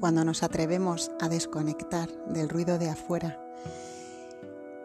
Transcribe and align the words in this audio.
cuando 0.00 0.24
nos 0.24 0.42
atrevemos 0.42 1.10
a 1.20 1.28
desconectar 1.28 2.08
del 2.26 2.48
ruido 2.48 2.78
de 2.78 2.88
afuera 2.88 3.38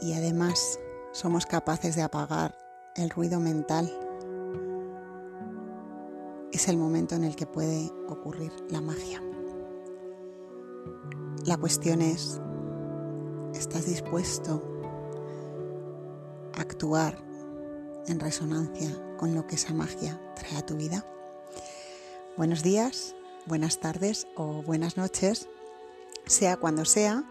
y 0.02 0.14
además 0.14 0.78
somos 1.14 1.46
capaces 1.46 1.96
de 1.96 2.02
apagar 2.02 2.54
el 2.96 3.10
ruido 3.10 3.40
mental, 3.40 3.90
es 6.52 6.68
el 6.68 6.78
momento 6.78 7.16
en 7.16 7.24
el 7.24 7.36
que 7.36 7.48
puede 7.48 7.92
ocurrir 8.10 8.52
la 8.70 8.82
magia. 8.82 9.22
La 11.46 11.58
cuestión 11.58 12.02
es, 12.02 12.42
¿estás 13.54 13.86
dispuesto 13.86 14.62
a 16.58 16.62
actuar 16.62 17.18
en 18.08 18.20
resonancia 18.20 18.90
con 19.18 19.34
lo 19.34 19.48
que 19.48 19.56
esa 19.56 19.74
magia 19.74 20.20
trae 20.36 20.58
a 20.58 20.66
tu 20.66 20.76
vida? 20.76 21.06
Buenos 22.38 22.64
días, 22.64 23.16
buenas 23.46 23.80
tardes 23.80 24.28
o 24.36 24.64
buenas 24.64 24.98
noches, 24.98 25.48
sea 26.26 26.58
cuando 26.58 26.86
sea 26.86 27.24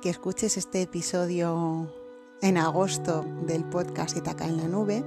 que 0.00 0.10
escuches 0.10 0.56
este 0.56 0.82
episodio 0.82 1.92
en 2.40 2.58
agosto 2.58 3.24
del 3.46 3.64
podcast 3.64 4.16
Itaca 4.16 4.44
en 4.44 4.58
la 4.58 4.68
Nube. 4.68 5.04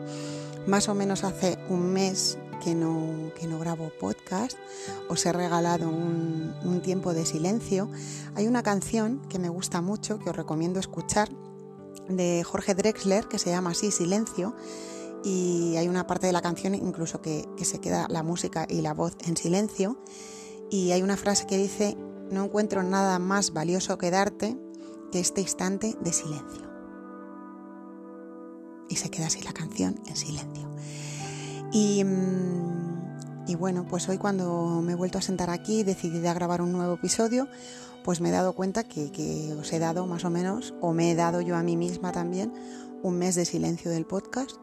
Más 0.67 0.89
o 0.89 0.95
menos 0.95 1.23
hace 1.23 1.57
un 1.69 1.93
mes 1.93 2.37
que 2.63 2.75
no, 2.75 3.31
que 3.39 3.47
no 3.47 3.59
grabo 3.59 3.91
podcast, 3.99 4.57
os 5.07 5.25
he 5.25 5.31
regalado 5.31 5.87
un, 5.87 6.53
un 6.63 6.81
tiempo 6.81 7.13
de 7.13 7.25
silencio. 7.25 7.89
Hay 8.35 8.47
una 8.47 8.63
canción 8.63 9.21
que 9.29 9.39
me 9.39 9.49
gusta 9.49 9.81
mucho, 9.81 10.19
que 10.19 10.29
os 10.29 10.35
recomiendo 10.35 10.79
escuchar, 10.79 11.29
de 12.09 12.43
Jorge 12.43 12.73
Drexler, 12.73 13.27
que 13.27 13.39
se 13.39 13.51
llama 13.51 13.69
así 13.69 13.91
Silencio, 13.91 14.55
y 15.23 15.75
hay 15.77 15.87
una 15.87 16.07
parte 16.07 16.27
de 16.27 16.33
la 16.33 16.41
canción 16.41 16.75
incluso 16.75 17.21
que, 17.21 17.45
se 17.61 17.79
queda 17.79 18.07
la 18.09 18.23
música 18.23 18.65
y 18.69 18.81
la 18.81 18.93
voz 18.93 19.15
en 19.25 19.37
silencio 19.37 19.97
y 20.69 20.91
hay 20.91 21.01
una 21.01 21.17
frase 21.17 21.47
que 21.47 21.57
dice, 21.57 21.97
no 22.31 22.45
encuentro 22.45 22.83
nada 22.83 23.19
más 23.19 23.53
valioso 23.53 23.97
que 23.97 24.11
darte 24.11 24.57
que 25.11 25.19
este 25.19 25.41
instante 25.41 25.95
de 26.01 26.13
silencio. 26.13 26.69
Y 28.87 28.95
se 28.95 29.09
queda 29.09 29.27
así 29.27 29.41
la 29.41 29.53
canción 29.53 29.99
en 30.07 30.15
silencio. 30.15 30.69
Y, 31.71 32.03
mm, 32.03 33.57
bueno, 33.57 33.85
pues 33.87 34.07
hoy 34.07 34.17
cuando 34.17 34.81
me 34.83 34.93
he 34.93 34.95
vuelto 34.95 35.17
a 35.17 35.21
sentar 35.21 35.49
aquí, 35.49 35.83
decidí 35.83 36.25
a 36.27 36.33
grabar 36.33 36.61
un 36.61 36.71
nuevo 36.71 36.93
episodio, 36.93 37.47
pues 38.03 38.21
me 38.21 38.29
he 38.29 38.31
dado 38.31 38.53
cuenta 38.53 38.83
que, 38.83 39.11
que 39.11 39.53
os 39.59 39.73
he 39.73 39.79
dado 39.79 40.05
más 40.05 40.23
o 40.23 40.29
menos, 40.29 40.75
o 40.81 40.93
me 40.93 41.11
he 41.11 41.15
dado 41.15 41.41
yo 41.41 41.55
a 41.55 41.63
mí 41.63 41.75
misma 41.75 42.11
también, 42.11 42.53
un 43.01 43.17
mes 43.17 43.35
de 43.35 43.45
silencio 43.45 43.89
del 43.91 44.05
podcast 44.05 44.57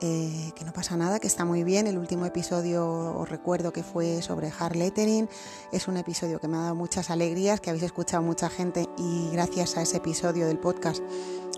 eh, 0.00 0.52
que 0.54 0.64
no 0.64 0.72
pasa 0.72 0.96
nada, 0.96 1.18
que 1.18 1.26
está 1.26 1.44
muy 1.44 1.64
bien. 1.64 1.86
El 1.86 1.98
último 1.98 2.26
episodio 2.26 3.16
os 3.16 3.28
recuerdo 3.28 3.72
que 3.72 3.82
fue 3.82 4.22
sobre 4.22 4.50
hard 4.50 4.76
lettering. 4.76 5.28
Es 5.72 5.88
un 5.88 5.96
episodio 5.96 6.40
que 6.40 6.48
me 6.48 6.56
ha 6.56 6.60
dado 6.60 6.74
muchas 6.74 7.10
alegrías, 7.10 7.60
que 7.60 7.70
habéis 7.70 7.84
escuchado 7.84 8.22
mucha 8.22 8.48
gente 8.48 8.88
y 8.98 9.30
gracias 9.32 9.76
a 9.76 9.82
ese 9.82 9.98
episodio 9.98 10.46
del 10.46 10.58
podcast 10.58 11.02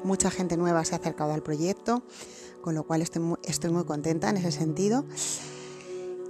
mucha 0.05 0.31
gente 0.31 0.57
nueva 0.57 0.85
se 0.85 0.95
ha 0.95 0.99
acercado 0.99 1.33
al 1.33 1.43
proyecto, 1.43 2.03
con 2.61 2.75
lo 2.75 2.85
cual 2.85 3.03
estoy 3.03 3.23
muy, 3.23 3.39
estoy 3.43 3.71
muy 3.71 3.85
contenta 3.85 4.31
en 4.31 4.37
ese 4.37 4.53
sentido. 4.53 5.05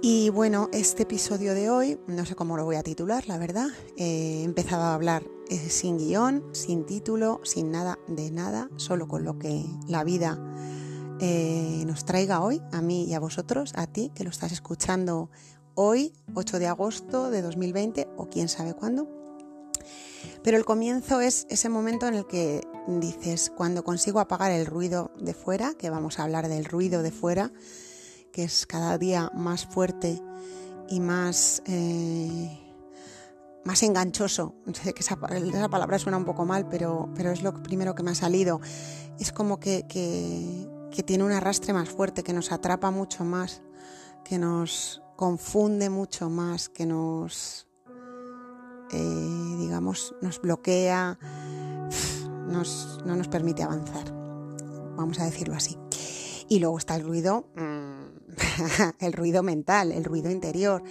Y 0.01 0.29
bueno, 0.29 0.69
este 0.71 1.03
episodio 1.03 1.53
de 1.53 1.69
hoy, 1.69 1.99
no 2.07 2.25
sé 2.25 2.35
cómo 2.35 2.57
lo 2.57 2.65
voy 2.65 2.75
a 2.75 2.83
titular, 2.83 3.27
la 3.27 3.37
verdad. 3.37 3.67
he 3.97 4.43
empezado 4.43 4.83
a 4.83 4.93
hablar 4.93 5.23
eh, 5.49 5.57
sin 5.69 5.97
guion, 5.97 6.43
sin 6.51 6.85
título, 6.85 7.41
sin 7.43 7.71
nada 7.71 7.97
de 8.07 8.31
nada, 8.31 8.69
solo 8.77 9.07
con 9.07 9.23
lo 9.23 9.39
que 9.39 9.65
la 9.87 10.03
vida 10.03 10.39
eh, 11.19 11.83
nos 11.85 12.03
traiga 12.05 12.41
hoy, 12.41 12.61
a 12.71 12.81
mí 12.81 13.05
y 13.05 13.13
a 13.13 13.19
vosotros, 13.19 13.73
a 13.75 13.87
ti 13.87 14.11
que 14.13 14.23
lo 14.23 14.29
estás 14.29 14.51
escuchando 14.51 15.29
hoy, 15.75 16.13
8 16.33 16.59
de 16.59 16.67
agosto 16.67 17.29
de 17.29 17.41
2020 17.41 18.07
o 18.17 18.29
quién 18.29 18.49
sabe 18.49 18.73
cuándo. 18.73 19.07
Pero 20.43 20.57
el 20.57 20.65
comienzo 20.65 21.21
es 21.21 21.47
ese 21.49 21.69
momento 21.69 22.07
en 22.07 22.15
el 22.15 22.27
que 22.27 22.61
dices, 22.87 23.51
cuando 23.55 23.83
consigo 23.83 24.19
apagar 24.19 24.51
el 24.51 24.65
ruido 24.65 25.11
de 25.19 25.33
fuera, 25.33 25.73
que 25.73 25.89
vamos 25.89 26.19
a 26.19 26.23
hablar 26.23 26.49
del 26.49 26.65
ruido 26.65 27.01
de 27.01 27.11
fuera, 27.11 27.51
que 28.31 28.43
es 28.43 28.65
cada 28.65 28.97
día 28.97 29.31
más 29.33 29.65
fuerte 29.65 30.21
y 30.89 30.99
más, 30.99 31.63
eh, 31.65 32.59
más 33.63 33.81
enganchoso. 33.83 34.55
Sé 34.73 34.93
esa, 34.97 35.15
palabra 35.17 35.97
suena 35.97 36.17
un 36.17 36.25
poco 36.25 36.45
mal, 36.45 36.67
pero, 36.67 37.09
pero 37.15 37.31
es 37.31 37.41
lo 37.41 37.53
primero 37.63 37.95
que 37.95 38.03
me 38.03 38.11
ha 38.11 38.15
salido. 38.15 38.59
Es 39.17 39.31
como 39.31 39.59
que 39.59 39.85
tiene 41.03 41.23
un 41.23 41.31
arrastre 41.31 41.73
más 41.73 41.89
fuerte, 41.89 42.23
que 42.23 42.33
nos 42.33 42.51
atrapa 42.51 42.91
mucho 42.91 43.23
más, 43.23 43.61
que 44.23 44.37
nos 44.37 45.01
confunde 45.15 45.89
mucho 45.89 46.29
más, 46.29 46.69
que 46.69 46.85
nos, 46.85 47.67
eh, 48.91 49.55
digamos, 49.59 50.15
nos 50.21 50.41
bloquea, 50.41 51.17
nos, 52.47 52.99
no 53.05 53.15
nos 53.15 53.27
permite 53.27 53.63
avanzar, 53.63 54.11
vamos 54.95 55.19
a 55.19 55.25
decirlo 55.25 55.55
así. 55.55 55.77
Y 56.47 56.59
luego 56.59 56.77
está 56.77 56.95
el 56.95 57.03
ruido, 57.03 57.47
mm, 57.55 57.95
el 58.99 59.13
ruido 59.13 59.43
mental, 59.43 59.91
el 59.91 60.03
ruido 60.03 60.29
interior, 60.29 60.83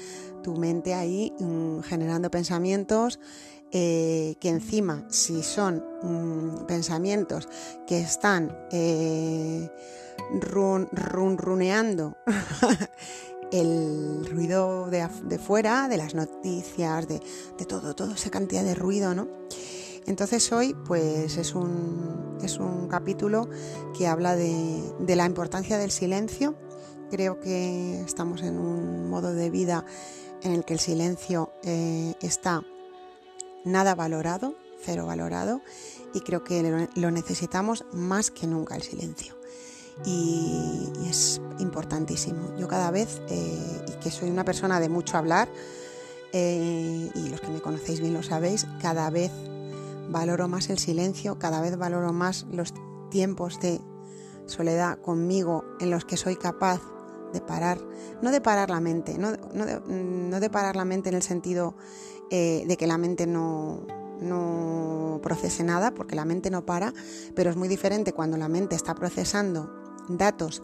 tu 0.43 0.56
mente 0.56 0.94
ahí 0.94 1.32
mm, 1.38 1.81
generando 1.81 2.31
pensamientos 2.31 3.20
eh, 3.77 4.37
que 4.39 4.51
encima, 4.51 5.05
si 5.09 5.43
son 5.43 5.85
mm, 6.01 6.65
pensamientos 6.65 7.49
que 7.89 7.99
están 7.99 8.57
eh, 8.71 9.69
run, 10.41 10.89
runeando 10.93 12.17
el 13.51 14.27
ruido 14.31 14.89
de, 14.91 15.39
fuera, 15.41 15.89
de 15.89 15.97
las 15.97 16.15
noticias, 16.15 17.09
de, 17.09 17.21
todo, 17.67 17.97
toda 17.97 18.15
esa 18.15 18.31
cantidad 18.31 18.62
de 18.62 18.77
ruido, 18.77 19.12
¿no? 19.12 19.27
Entonces 20.06 20.53
hoy 20.53 20.77
pues 20.87 21.37
es 21.37 21.56
un, 21.56 22.39
es 22.45 22.59
un 22.59 22.87
capítulo 22.87 23.51
que 23.99 24.06
habla 24.06 24.37
de, 24.37 25.17
la 25.17 25.27
importancia 25.27 25.79
del 25.79 25.91
silencio. 25.91 26.55
Creo 27.11 27.41
que 27.41 28.03
estamos 28.03 28.43
en 28.43 28.56
un 28.56 29.11
modo 29.11 29.35
de 29.35 29.51
vida 29.51 29.85
en 30.43 30.53
el 30.53 30.65
que 30.65 30.75
el 30.75 30.81
silencio 30.81 31.53
eh, 31.65 32.15
está 32.21 32.62
nada 33.64 33.94
valorado, 33.94 34.54
cero 34.82 35.06
valorado, 35.06 35.60
y 36.12 36.20
creo 36.20 36.44
que 36.44 36.88
lo 36.94 37.10
necesitamos 37.10 37.84
más 37.92 38.30
que 38.30 38.47
nunca 38.47 38.76
el 38.76 38.82
silencio. 38.82 39.34
Y, 40.04 40.88
es 41.08 41.41
importantísimo. 41.58 42.56
Yo 42.56 42.66
cada 42.66 42.91
vez, 42.91 43.20
eh, 43.28 43.84
y 43.88 43.92
que 44.00 44.10
soy 44.10 44.30
una 44.30 44.44
persona 44.44 44.80
de 44.80 44.88
mucho 44.88 45.16
hablar, 45.16 45.48
eh, 46.32 47.10
y 47.14 47.28
los 47.28 47.41
que 47.41 47.48
me 47.48 47.60
conocéis 47.60 48.00
bien 48.00 48.14
lo 48.14 48.22
sabéis, 48.22 48.66
cada 48.80 49.08
vez 49.10 49.30
valoro 50.08 50.48
más 50.48 50.69
el 50.70 50.78
silencio, 50.78 51.38
cada 51.38 51.60
vez 51.60 51.76
valoro 51.76 52.12
más 52.12 52.46
los 52.50 52.75
tiempos 53.10 53.60
de 53.60 53.81
soledad 54.46 54.98
conmigo 54.98 55.64
en 55.81 55.91
los 55.91 56.04
que 56.04 56.16
soy 56.16 56.36
capaz 56.36 56.81
de 57.32 57.41
parar, 57.41 57.78
no 58.22 58.31
de 58.31 58.41
parar 58.41 58.70
la 58.70 58.81
mente, 58.81 59.19
no, 59.19 59.32
de, 59.32 60.50
parar 60.50 60.76
la 60.76 60.84
mente 60.84 61.08
en 61.08 61.16
el 61.16 61.22
sentido 61.22 61.75
eh, 62.31 62.65
de 62.67 62.77
que 62.77 62.87
la 62.87 62.99
mente 62.99 63.27
no, 63.27 63.87
no 64.21 65.21
procese 65.23 65.65
nada, 65.65 65.95
porque 65.95 66.17
la 66.17 66.25
mente 66.25 66.51
no 66.51 66.65
para, 66.65 66.93
pero 67.35 67.51
es 67.51 67.57
muy 67.57 67.69
diferente 67.69 68.12
cuando 68.12 68.37
la 68.37 68.49
mente 68.49 68.77
está 68.77 68.95
procesando 68.95 69.71
datos 70.09 70.62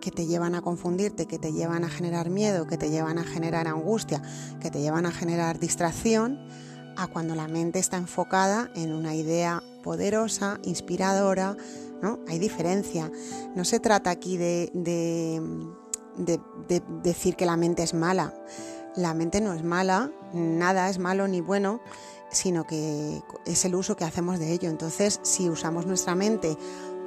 que 0.00 0.10
te 0.10 0.26
llevan 0.26 0.54
a 0.54 0.62
confundirte, 0.62 1.26
que 1.26 1.38
te 1.38 1.52
llevan 1.52 1.84
a 1.84 1.88
generar 1.88 2.28
miedo, 2.28 2.66
que 2.66 2.76
te 2.76 2.90
llevan 2.90 3.18
a 3.18 3.24
generar 3.24 3.68
angustia, 3.68 4.20
que 4.60 4.70
te 4.70 4.80
llevan 4.80 5.06
a 5.06 5.12
generar 5.12 5.58
distracción, 5.58 6.38
a 6.96 7.06
cuando 7.06 7.34
la 7.34 7.48
mente 7.48 7.78
está 7.78 7.96
enfocada 7.96 8.70
en 8.74 8.92
una 8.92 9.14
idea 9.14 9.62
poderosa, 9.82 10.58
inspiradora, 10.64 11.56
¿no? 12.02 12.18
Hay 12.28 12.38
diferencia. 12.38 13.10
No 13.54 13.64
se 13.64 13.80
trata 13.80 14.10
aquí 14.10 14.36
de 14.36 14.70
de, 16.16 16.40
decir 17.02 17.36
que 17.36 17.46
la 17.46 17.56
mente 17.56 17.82
es 17.82 17.94
mala. 17.94 18.32
La 18.96 19.14
mente 19.14 19.40
no 19.40 19.54
es 19.54 19.62
mala, 19.62 20.10
nada 20.34 20.90
es 20.90 20.98
malo 20.98 21.26
ni 21.28 21.40
bueno, 21.40 21.80
sino 22.30 22.66
que 22.66 23.22
es 23.46 23.64
el 23.64 23.74
uso 23.74 23.96
que 23.96 24.04
hacemos 24.04 24.38
de 24.38 24.52
ello. 24.52 24.68
Entonces, 24.68 25.20
si 25.22 25.48
usamos 25.48 25.86
nuestra 25.86 26.14
mente 26.14 26.56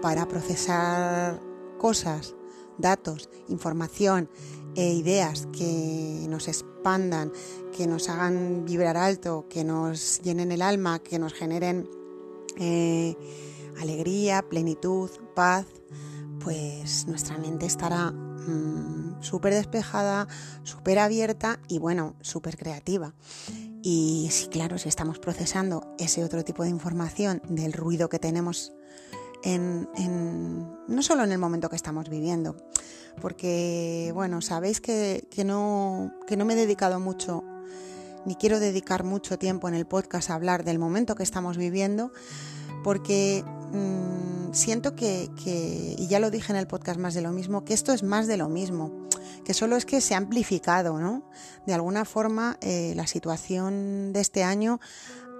para 0.02 0.28
procesar 0.28 1.40
cosas, 1.78 2.36
datos, 2.78 3.30
información 3.48 4.30
e 4.76 4.94
ideas 4.94 5.48
que 5.58 6.26
nos 6.30 6.48
expandan, 6.48 7.32
que 7.76 7.88
nos 7.88 8.10
hagan 8.10 8.66
vibrar 8.66 8.98
alto, 8.98 9.46
que 9.50 9.64
nos 9.64 10.22
llenen 10.22 10.52
el 10.52 10.62
alma, 10.62 11.00
que 11.00 11.20
nos 11.20 11.34
generen 11.34 11.90
eh, 12.58 13.16
alegría, 13.80 14.48
plenitud, 14.48 15.10
paz, 15.34 15.66
pues 16.40 17.08
nuestra 17.08 17.38
mente 17.38 17.66
estará 17.66 18.14
mm, 18.47 19.21
súper 19.21 19.53
despejada, 19.53 20.27
súper 20.63 21.00
abierta 21.00 21.59
y 21.68 21.80
bueno, 21.80 22.15
súper 22.21 22.57
creativa. 22.57 23.13
Y 23.81 24.30
sí, 24.31 24.47
claro, 24.47 24.77
si 24.77 24.89
estamos 24.89 25.19
procesando 25.19 25.94
ese 26.00 26.24
otro 26.24 26.44
tipo 26.44 26.63
de 26.63 26.69
información 26.69 27.42
del 27.47 27.74
ruido 27.74 28.09
que 28.09 28.19
tenemos 28.19 28.74
en, 29.44 29.88
no 30.88 31.03
solo 31.03 31.24
en 31.24 31.31
el 31.31 31.38
momento 31.38 31.69
que 31.69 31.75
estamos 31.75 32.09
viviendo, 32.09 32.56
porque 33.21 34.12
bueno, 34.13 34.42
sabéis 34.42 34.81
que, 34.81 35.27
no, 35.45 36.12
que 36.27 36.36
no 36.36 36.45
me 36.45 36.53
he 36.53 36.57
dedicado 36.57 37.00
mucho 37.00 37.44
ni 38.25 38.36
quiero 38.36 38.59
dedicar 38.59 39.03
mucho 39.03 39.38
tiempo 39.38 39.68
en 39.68 39.75
el 39.75 39.86
podcast 39.86 40.31
a 40.31 40.33
hablar 40.33 40.63
del 40.63 40.80
momento 40.80 41.13
que 41.13 41.21
estamos 41.21 41.57
viviendo, 41.57 42.12
porque 42.83 43.45
mm, 43.72 44.54
siento 44.54 44.96
que, 44.96 45.30
y 45.98 46.08
ya 46.08 46.20
lo 46.20 46.32
dije 46.32 46.52
en 46.52 46.58
el 46.58 46.68
podcast 46.68 47.00
más 47.00 47.14
de 47.14 47.22
lo 47.22 47.32
mismo, 47.32 47.66
que 47.66 47.74
esto 47.74 47.94
es 47.94 48.04
más 48.04 48.28
de 48.28 48.38
lo 48.38 48.50
mismo, 48.50 49.08
que 49.44 49.54
solo 49.54 49.76
es 49.76 49.86
que 49.86 50.02
se 50.02 50.14
ha 50.14 50.18
amplificado, 50.18 51.00
¿no? 51.00 51.30
De 51.68 51.74
alguna 51.74 52.06
forma, 52.06 52.58
eh, 52.62 52.94
la 52.96 53.08
situación 53.08 54.14
de 54.14 54.22
este 54.22 54.44
año 54.44 54.80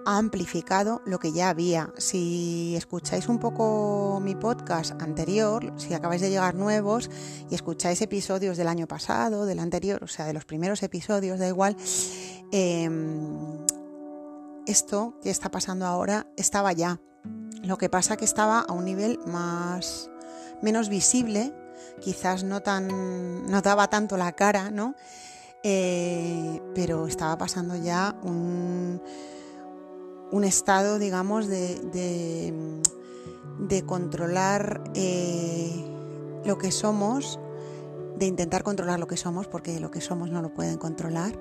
ha 0.06 0.18
amplificado 0.18 1.02
lo 1.06 1.20
que 1.20 1.34
ya 1.34 1.50
había. 1.50 1.92
Si 1.98 2.76
escucháis 2.76 3.28
un 3.28 3.40
poco 3.40 4.20
mi 4.22 4.36
podcast 4.36 5.02
anterior, 5.02 5.74
si 5.78 5.94
acabáis 5.94 6.22
de 6.22 6.30
llegar 6.30 6.54
nuevos 6.54 7.10
y 7.50 7.56
escucháis 7.56 8.02
episodios 8.02 8.56
del 8.56 8.68
año 8.68 8.88
pasado, 8.88 9.46
del 9.46 9.60
anterior, 9.60 10.04
o 10.04 10.08
sea, 10.08 10.26
de 10.26 10.34
los 10.34 10.46
primeros 10.46 10.84
episodios, 10.84 11.40
da 11.40 11.48
igual, 11.48 11.76
em, 12.52 13.66
esto 14.68 15.16
que 15.22 15.32
está 15.32 15.50
pasando 15.50 15.86
ahora 15.88 16.28
estaba 16.38 16.72
ya. 16.72 17.00
Lo 17.66 17.78
que 17.78 17.90
pasa 17.90 18.16
que 18.16 18.26
estaba 18.26 18.60
a 18.60 18.74
un 18.74 18.86
nivel 18.86 19.20
más 19.26 20.10
menos 20.62 20.88
visible, 20.88 21.54
quizás 22.00 22.44
no 22.44 22.62
tan 22.62 23.46
no 23.50 23.62
daba 23.62 23.90
tanto 23.90 24.18
la 24.18 24.34
cara, 24.34 24.70
¿no? 24.70 24.96
Eh, 25.64 26.62
pero 26.76 27.08
estaba 27.08 27.38
pasando 27.38 27.76
ya 27.76 28.16
un 28.22 29.02
un 30.32 30.44
estado, 30.44 31.00
digamos, 31.00 31.48
de, 31.48 31.80
de, 33.60 33.86
controlar 33.86 34.82
eh, 34.96 35.86
lo 36.44 36.58
que 36.58 36.72
somos, 36.72 37.40
de 38.18 38.26
intentar 38.26 38.64
controlar 38.64 39.00
lo 39.00 39.08
que 39.08 39.18
somos, 39.18 39.48
porque 39.48 39.80
lo 39.80 39.92
que 39.92 40.02
somos 40.02 40.32
no 40.32 40.42
lo 40.42 40.54
pueden 40.54 40.78
controlar 40.78 41.32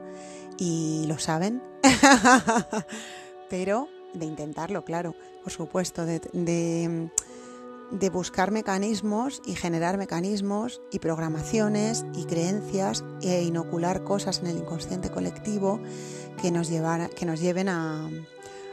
y 0.59 1.07
lo 1.09 1.19
saben, 1.19 1.63
pero 3.51 3.89
de 4.15 4.27
intentarlo, 4.27 4.85
claro, 4.85 5.15
por 5.43 5.53
supuesto, 5.53 6.07
de, 6.07 6.21
de, 7.91 8.11
buscar 8.11 8.51
mecanismos 8.51 9.43
y 9.45 9.55
generar 9.55 9.99
mecanismos 9.99 10.81
y 10.91 10.99
programaciones 10.99 12.07
y 12.15 12.25
creencias 12.25 13.05
e 13.23 13.43
inocular 13.43 14.05
cosas 14.05 14.41
en 14.41 14.47
el 14.47 14.59
inconsciente 14.59 15.11
colectivo 15.11 15.81
que 16.41 16.51
nos, 16.51 16.69
llevar, 16.69 17.11
que 17.11 17.27
nos 17.27 17.41
lleven 17.41 17.69
a, 17.69 18.09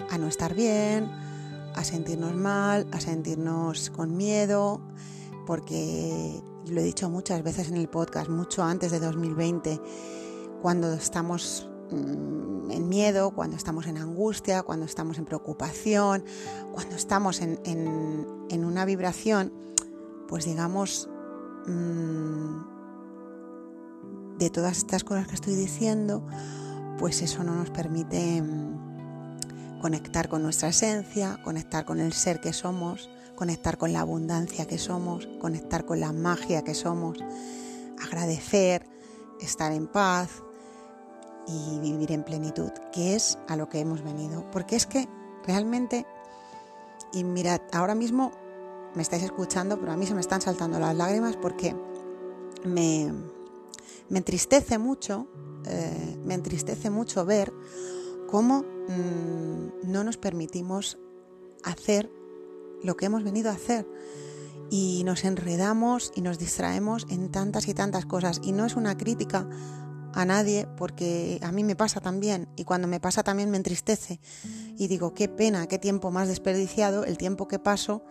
a 0.09 0.17
no 0.17 0.27
estar 0.27 0.53
bien, 0.53 1.09
a 1.75 1.83
sentirnos 1.83 2.35
mal, 2.35 2.87
a 2.91 2.99
sentirnos 2.99 3.89
con 3.89 4.15
miedo, 4.15 4.81
porque 5.45 6.41
lo 6.67 6.81
he 6.81 6.83
dicho 6.83 7.09
muchas 7.09 7.43
veces 7.43 7.69
en 7.69 7.77
el 7.77 7.89
podcast, 7.89 8.29
mucho 8.29 8.63
antes 8.63 8.91
de 8.91 8.99
2020, 8.99 9.79
cuando 10.61 10.93
estamos 10.93 11.70
en 11.91 12.89
miedo, 12.89 13.31
cuando 13.31 13.57
estamos 13.57 13.87
en 13.87 13.97
angustia, 13.97 14.63
cuando 14.63 14.85
estamos 14.85 15.17
en 15.17 15.25
preocupación, 15.25 16.23
cuando 16.71 16.95
estamos 16.95 17.41
en, 17.41 18.63
una 18.63 18.85
vibración, 18.85 19.51
pues 20.27 20.45
digamos, 20.45 21.09
mm, 21.67 22.71
de 24.37 24.49
todas 24.49 24.77
estas 24.77 25.03
cosas 25.03 25.27
que 25.27 25.35
estoy 25.35 25.55
diciendo, 25.55 26.25
pues 26.97 27.21
eso 27.21 27.43
no 27.43 27.55
nos 27.55 27.69
permite 27.69 28.41
mm, 28.41 29.79
conectar 29.81 30.29
con 30.29 30.43
nuestra 30.43 30.69
esencia, 30.69 31.39
conectar 31.43 31.85
con 31.85 31.99
el 31.99 32.13
ser 32.13 32.39
que 32.39 32.53
somos, 32.53 33.09
conectar 33.35 33.77
con 33.77 33.91
la 33.93 34.01
abundancia 34.01 34.65
que 34.67 34.77
somos, 34.77 35.27
conectar 35.39 35.85
con 35.85 35.99
la 35.99 36.13
magia 36.13 36.63
que 36.63 36.75
somos, 36.75 37.17
agradecer, 38.01 38.87
estar 39.41 39.71
en 39.71 39.87
paz 39.87 40.43
y 41.47 41.79
vivir 41.79 42.11
en 42.11 42.23
plenitud, 42.23 42.71
que 42.91 43.15
es 43.15 43.37
a 43.47 43.55
lo 43.55 43.69
que 43.69 43.79
hemos 43.79 44.03
venido. 44.03 44.49
Porque 44.51 44.75
es 44.75 44.85
que 44.85 45.07
realmente, 45.45 46.05
y 47.13 47.23
mirad, 47.23 47.61
ahora 47.71 47.95
mismo 47.95 48.31
me 48.95 49.01
estáis 49.01 49.23
escuchando, 49.23 49.79
pero 49.79 49.91
a 49.91 49.97
mí 49.97 50.05
se 50.05 50.13
me 50.13 50.21
están 50.21 50.41
saltando 50.41 50.79
las 50.79 50.95
lágrimas 50.95 51.37
porque 51.37 51.75
me, 52.65 53.13
entristece 54.09 54.77
mucho, 54.77 55.27
eh, 55.65 56.17
me 56.25 56.33
entristece 56.33 56.89
mucho 56.89 57.25
ver 57.25 57.53
cómo 58.27 58.63
mm, 58.63 59.89
no 59.91 60.03
nos 60.03 60.17
permitimos 60.17 60.97
hacer 61.63 62.11
lo 62.83 62.95
que 62.97 63.05
hemos 63.05 63.23
venido 63.23 63.49
a 63.49 63.53
hacer 63.53 63.87
y 64.69 65.03
nos 65.05 65.25
enredamos 65.25 66.11
y 66.15 66.21
nos 66.21 66.39
distraemos 66.39 67.05
en 67.09 67.29
tantas 67.29 67.67
y 67.67 67.73
tantas 67.73 68.05
cosas 68.05 68.39
y 68.43 68.53
no 68.53 68.65
es 68.65 68.75
una 68.75 68.97
crítica 68.97 69.47
a 70.13 70.25
nadie 70.25 70.67
porque 70.77 71.39
a 71.41 71.51
mí 71.51 71.63
me 71.63 71.75
pasa 71.75 71.99
también 71.99 72.47
y 72.55 72.63
cuando 72.63 72.87
me 72.87 72.99
pasa 72.99 73.23
también 73.23 73.49
me 73.49 73.57
entristece 73.57 74.19
y 74.77 74.87
digo 74.87 75.13
qué 75.13 75.27
pena, 75.27 75.67
qué 75.67 75.79
tiempo 75.79 76.11
más 76.11 76.27
desperdiciado 76.27 77.05
el 77.05 77.17
tiempo 77.17 77.47
que 77.47 77.59
paso 77.59 78.03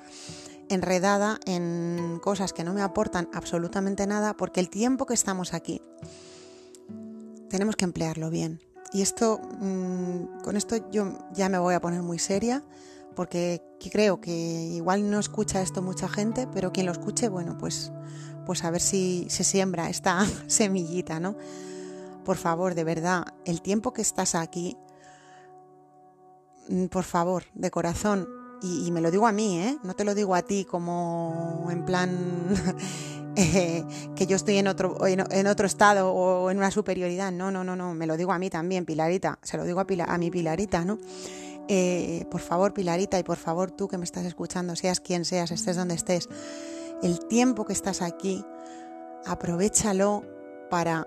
enredada 0.68 1.40
en 1.46 2.20
cosas 2.22 2.52
que 2.52 2.64
no 2.64 2.74
me 2.74 2.82
aportan 2.82 3.28
absolutamente 3.32 4.06
nada 4.06 4.34
porque 4.36 4.60
el 4.60 4.70
tiempo 4.70 5.06
que 5.06 5.14
estamos 5.14 5.52
aquí 5.52 5.82
tenemos 7.48 7.76
que 7.76 7.84
emplearlo 7.84 8.30
bien 8.30 8.60
y 8.92 9.02
esto, 9.02 9.40
mm, 9.60 10.42
con 10.42 10.56
esto 10.56 10.90
yo 10.90 11.12
ya 11.32 11.48
me 11.48 11.58
voy 11.58 11.74
a 11.74 11.80
poner 11.80 12.02
muy 12.02 12.18
seria, 12.18 12.64
porque 13.14 13.62
creo 13.92 14.20
que 14.20 14.32
igual 14.32 15.10
no 15.10 15.18
escucha 15.18 15.62
esto 15.62 15.82
mucha 15.82 16.08
gente, 16.08 16.48
pero 16.52 16.72
quien 16.72 16.86
lo 16.86 16.92
escuche, 16.92 17.28
bueno, 17.28 17.56
pues, 17.58 17.92
pues 18.46 18.64
a 18.64 18.70
ver 18.70 18.80
si 18.80 19.26
se 19.28 19.44
siembra 19.44 19.88
esta 19.88 20.26
semillita, 20.48 21.20
¿no? 21.20 21.36
Por 22.24 22.36
favor, 22.36 22.74
de 22.74 22.84
verdad, 22.84 23.24
el 23.44 23.62
tiempo 23.62 23.92
que 23.92 24.02
estás 24.02 24.34
aquí, 24.34 24.76
mm, 26.68 26.86
por 26.86 27.04
favor, 27.04 27.44
de 27.54 27.70
corazón, 27.70 28.28
y, 28.62 28.90
me 28.90 29.00
lo 29.00 29.10
digo 29.10 29.26
a 29.26 29.32
mí, 29.32 29.58
¿eh? 29.58 29.78
No 29.82 29.94
te 29.94 30.04
lo 30.04 30.14
digo 30.14 30.34
a 30.34 30.42
ti 30.42 30.66
como 30.66 31.66
en 31.70 31.86
plan 31.86 32.10
Eh, 33.36 33.84
que 34.16 34.26
yo 34.26 34.36
estoy 34.36 34.58
en 34.58 34.66
otro, 34.66 35.06
en, 35.06 35.46
otro 35.46 35.66
estado 35.66 36.12
o 36.12 36.50
en 36.50 36.58
una 36.58 36.70
superioridad. 36.70 37.30
No, 37.30 37.50
no, 37.50 37.62
no, 37.64 37.76
no, 37.76 37.94
me 37.94 38.06
lo 38.06 38.16
digo 38.16 38.32
a 38.32 38.38
mí 38.38 38.50
también, 38.50 38.84
Pilarita, 38.84 39.38
se 39.42 39.56
lo 39.56 39.64
digo 39.64 39.80
a, 39.80 40.18
mi 40.18 40.30
Pilarita, 40.30 40.84
¿no? 40.84 40.98
Eh, 41.68 42.26
por 42.30 42.40
favor, 42.40 42.74
Pilarita, 42.74 43.18
y 43.18 43.22
por 43.22 43.36
favor 43.36 43.70
tú 43.70 43.86
que 43.86 43.98
me 43.98 44.04
estás 44.04 44.24
escuchando, 44.24 44.74
seas 44.74 45.00
quien 45.00 45.24
seas, 45.24 45.52
estés 45.52 45.76
donde 45.76 45.94
estés, 45.94 46.28
el 47.02 47.20
tiempo 47.28 47.64
que 47.64 47.72
estás 47.72 48.02
aquí, 48.02 48.44
aprovechalo 49.24 50.24
para 50.68 51.06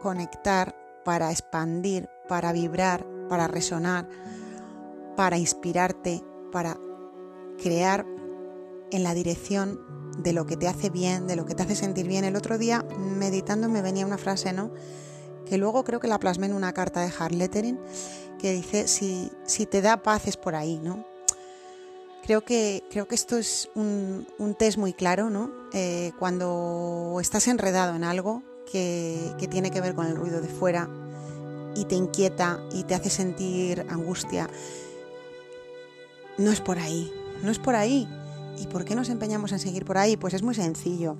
conectar, 0.00 0.74
para 1.04 1.30
expandir, 1.30 2.08
para 2.28 2.52
vibrar, 2.52 3.06
para 3.28 3.48
resonar, 3.48 4.08
para 5.16 5.38
inspirarte, 5.38 6.22
para 6.52 6.76
crear 7.62 8.06
en 8.90 9.02
la 9.02 9.14
dirección 9.14 9.80
de 10.18 10.32
lo 10.32 10.46
que 10.46 10.56
te 10.56 10.68
hace 10.68 10.90
bien, 10.90 11.26
de 11.26 11.36
lo 11.36 11.46
que 11.46 11.54
te 11.54 11.62
hace 11.62 11.76
sentir 11.76 12.06
bien. 12.06 12.24
El 12.24 12.36
otro 12.36 12.58
día, 12.58 12.84
meditando, 12.98 13.68
me 13.68 13.82
venía 13.82 14.06
una 14.06 14.18
frase, 14.18 14.52
¿no? 14.52 14.70
Que 15.46 15.58
luego 15.58 15.84
creo 15.84 16.00
que 16.00 16.08
la 16.08 16.18
plasmé 16.18 16.46
en 16.46 16.54
una 16.54 16.72
carta 16.72 17.00
de 17.00 17.12
hard 17.16 17.32
lettering, 17.32 17.78
que 18.38 18.52
dice, 18.52 18.88
si, 18.88 19.30
si 19.44 19.66
te 19.66 19.82
da 19.82 20.02
paz 20.02 20.26
es 20.26 20.36
por 20.36 20.54
ahí, 20.54 20.78
¿no? 20.82 21.04
Creo 22.22 22.42
que, 22.42 22.84
creo 22.90 23.08
que 23.08 23.14
esto 23.14 23.38
es 23.38 23.70
un, 23.74 24.26
test 24.58 24.78
muy 24.78 24.92
claro, 24.92 25.30
¿no? 25.30 25.50
Eh, 25.72 26.12
cuando 26.18 27.18
estás 27.20 27.48
enredado 27.48 27.96
en 27.96 28.04
algo 28.04 28.42
que, 28.70 29.48
tiene 29.50 29.70
que 29.70 29.80
ver 29.80 29.94
con 29.94 30.06
el 30.06 30.16
ruido 30.16 30.40
de 30.40 30.48
fuera 30.48 30.88
y 31.74 31.84
te 31.84 31.94
inquieta 31.94 32.60
y 32.72 32.84
te 32.84 32.94
hace 32.94 33.10
sentir 33.10 33.86
angustia, 33.88 34.48
no 36.38 36.50
es 36.50 36.60
por 36.60 36.78
ahí, 36.78 37.12
no 37.42 37.50
es 37.50 37.58
por 37.58 37.74
ahí. 37.74 38.08
¿Y 38.58 38.66
por 38.66 38.84
qué 38.84 38.94
nos 38.94 39.08
empeñamos 39.08 39.52
en 39.52 39.58
seguir 39.58 39.84
por 39.84 39.96
ahí? 39.96 40.16
Pues 40.16 40.34
es 40.34 40.42
muy 40.42 40.54
sencillo. 40.54 41.16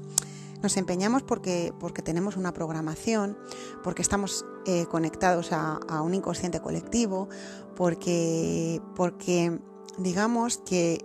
Nos 0.62 0.76
empeñamos 0.76 1.23
porque, 1.23 1.73
porque 1.80 2.02
tenemos 2.02 2.37
una 2.37 2.52
programación, 2.52 3.38
porque 3.83 4.02
estamos 4.02 4.45
eh, 4.66 4.85
conectados 4.90 5.52
a, 5.52 6.02
un 6.02 6.12
inconsciente 6.12 6.61
colectivo, 6.61 7.28
porque, 7.76 8.83
porque 8.95 9.59
digamos 9.97 10.59
que 10.59 11.02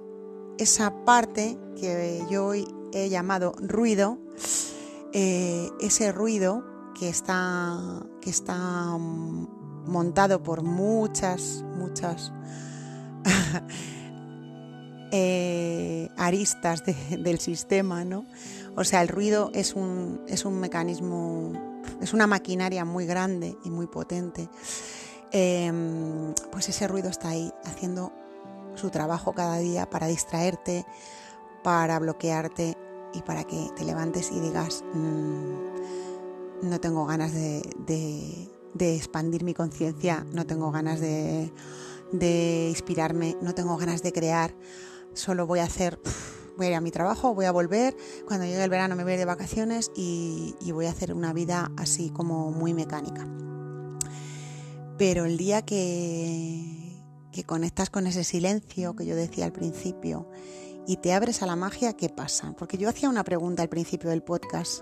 esa 0.57 1.05
parte 1.05 1.57
que 1.79 2.21
yo 2.29 2.47
hoy 2.47 2.67
he 2.91 3.07
llamado 3.07 3.53
ruido, 3.59 4.17
eh, 5.15 5.71
ese 5.79 6.11
ruido 6.11 6.63
que 6.93 7.09
está, 7.09 8.05
que 8.21 8.29
está 8.29 8.97
montado 8.97 10.43
por 10.43 10.61
muchas, 10.61 11.63
muchas 11.77 12.31
Eh, 15.17 16.09
aristas 16.17 16.83
del 16.83 17.39
sistema, 17.39 18.03
¿no? 18.03 18.25
O 18.75 18.83
sea, 18.83 19.01
el 19.01 19.07
ruido 19.07 19.49
es 19.53 19.73
un, 19.73 20.21
es 20.27 20.43
un 20.43 20.59
mecanismo, 20.59 21.53
es 22.01 22.13
una 22.13 22.27
maquinaria 22.27 22.83
muy 22.83 23.05
grande 23.05 23.55
y 23.63 23.69
muy 23.69 23.87
potente. 23.87 24.49
Em, 25.31 26.33
pues 26.51 26.67
ese 26.67 26.87
ruido 26.89 27.07
está 27.07 27.29
ahí 27.29 27.49
haciendo 27.63 28.11
su 28.73 28.89
trabajo 28.89 29.31
cada 29.31 29.57
día 29.59 29.89
para 29.89 30.07
distraerte, 30.07 30.85
para 31.63 31.97
bloquearte 31.99 32.75
y 33.15 33.21
para 33.21 33.45
que 33.45 33.69
te 33.75 33.85
levantes 33.85 34.31
y 34.31 34.39
digas, 34.39 34.83
mm, 34.93 36.69
no 36.69 36.79
tengo 36.79 37.05
ganas 37.05 37.33
de, 37.33 38.49
expandir 38.77 39.43
mi 39.43 39.53
conciencia, 39.53 40.25
no 40.33 40.45
tengo 40.45 40.71
ganas 40.71 40.99
de, 40.99 41.51
inspirarme, 42.69 43.37
no 43.41 43.55
tengo 43.55 43.77
ganas 43.77 44.03
de 44.03 44.11
crear, 44.11 44.53
solo 45.13 45.47
voy 45.47 45.59
a 45.59 45.63
hacer, 45.63 45.99
voy 46.57 46.67
a 46.67 46.69
ir 46.69 46.75
a 46.75 46.81
mi 46.81 46.91
trabajo, 46.91 47.33
voy 47.33 47.45
a 47.45 47.51
volver, 47.51 47.95
cuando 48.27 48.45
llegue 48.45 48.63
el 48.63 48.69
verano 48.69 48.95
me 48.95 49.03
voy 49.03 49.15
de 49.15 49.25
vacaciones 49.25 49.91
y, 49.95 50.55
y 50.59 50.71
voy 50.71 50.87
a 50.87 50.91
hacer 50.91 51.13
una 51.13 51.33
vida 51.33 51.71
así 51.77 52.09
como 52.09 52.51
muy 52.51 52.73
mecánica. 52.73 53.27
Pero 54.97 55.25
el 55.25 55.37
día 55.37 55.61
que, 55.61 56.85
que 57.31 57.43
conectas 57.43 57.89
con 57.89 58.07
ese 58.07 58.23
silencio 58.23 58.95
que 58.95 59.05
yo 59.05 59.15
decía 59.15 59.45
al 59.45 59.51
principio 59.51 60.29
y 60.87 60.97
te 60.97 61.13
abres 61.13 61.41
a 61.41 61.45
la 61.45 61.55
magia, 61.55 61.93
¿qué 61.93 62.09
pasa? 62.09 62.53
Porque 62.57 62.77
yo 62.77 62.89
hacía 62.89 63.09
una 63.09 63.23
pregunta 63.23 63.63
al 63.63 63.69
principio 63.69 64.09
del 64.09 64.21
podcast. 64.21 64.81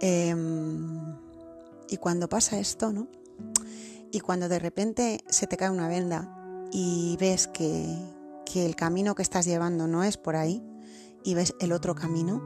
Em, 0.00 1.16
y 1.88 1.96
cuando 1.98 2.28
pasa 2.28 2.58
esto, 2.58 2.92
¿no? 2.92 3.08
Y 4.10 4.20
cuando 4.20 4.48
de 4.48 4.58
repente 4.58 5.20
se 5.28 5.46
te 5.46 5.56
cae 5.56 5.70
una 5.70 5.88
venda 5.88 6.68
y 6.72 7.16
ves 7.20 7.46
que, 7.46 7.96
que 8.44 8.66
el 8.66 8.74
camino 8.74 9.14
que 9.14 9.22
estás 9.22 9.44
llevando 9.44 9.86
no 9.86 10.02
es 10.02 10.16
por 10.16 10.36
ahí 10.36 10.62
y 11.22 11.34
ves 11.34 11.54
el 11.60 11.72
otro 11.72 11.94
camino, 11.94 12.42